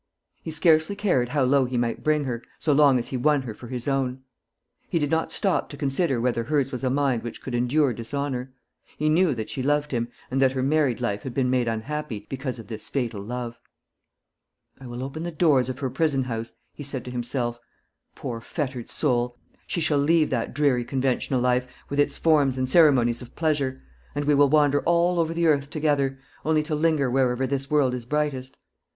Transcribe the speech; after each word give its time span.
He 0.41 0.49
scarcely 0.49 0.95
cared 0.95 1.29
how 1.29 1.43
low 1.43 1.65
he 1.65 1.77
might 1.77 2.01
bring 2.03 2.23
her, 2.23 2.41
so 2.57 2.73
long 2.73 2.97
as 2.97 3.09
he 3.09 3.17
won 3.17 3.43
her 3.43 3.53
for 3.53 3.67
his 3.67 3.87
own. 3.87 4.23
He 4.89 4.97
did 4.97 5.11
not 5.11 5.31
stop 5.31 5.69
to 5.69 5.77
consider 5.77 6.19
whether 6.19 6.45
hers 6.45 6.71
was 6.71 6.83
a 6.83 6.89
mind 6.89 7.21
which 7.21 7.39
could 7.39 7.53
endure 7.53 7.93
dishonour. 7.93 8.51
He 8.97 9.09
knew 9.09 9.35
that 9.35 9.47
she 9.51 9.61
loved 9.61 9.91
him, 9.91 10.07
and 10.31 10.41
that 10.41 10.53
her 10.53 10.63
married 10.63 11.01
life 11.01 11.21
had 11.21 11.35
been 11.35 11.51
made 11.51 11.67
unhappy 11.67 12.25
because 12.31 12.57
of 12.57 12.65
this 12.65 12.89
fatal 12.89 13.21
love. 13.21 13.59
"I 14.79 14.87
will 14.87 15.03
open 15.03 15.21
the 15.21 15.29
doors 15.31 15.69
of 15.69 15.77
her 15.77 15.89
prison 15.91 16.23
house," 16.23 16.53
he 16.73 16.81
said 16.81 17.05
to 17.05 17.11
himself, 17.11 17.59
"poor 18.15 18.41
fettered 18.41 18.89
soul! 18.89 19.37
She 19.67 19.81
shall 19.81 19.99
leave 19.99 20.31
that 20.31 20.55
dreary 20.55 20.83
conventional 20.83 21.41
life, 21.41 21.67
with 21.89 21.99
its 21.99 22.17
forms 22.17 22.57
and 22.57 22.67
ceremonies 22.67 23.21
of 23.21 23.35
pleasure; 23.35 23.83
and 24.15 24.25
we 24.25 24.33
will 24.33 24.49
wander 24.49 24.81
all 24.81 25.19
over 25.19 25.31
the 25.31 25.45
earth 25.45 25.69
together, 25.69 26.17
only 26.43 26.63
to 26.63 26.73
linger 26.73 27.11
wherever 27.11 27.45
this 27.45 27.69
world 27.69 27.93
is 27.93 28.05
brightest. 28.07 28.57